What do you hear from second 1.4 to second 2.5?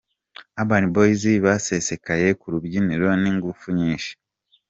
basesekaye ku